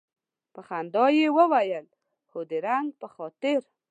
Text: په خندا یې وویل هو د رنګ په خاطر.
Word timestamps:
په 0.53 0.59
خندا 0.67 1.05
یې 1.17 1.27
وویل 1.37 1.85
هو 2.31 2.39
د 2.49 2.51
رنګ 2.67 2.87
په 3.01 3.07
خاطر. 3.15 3.59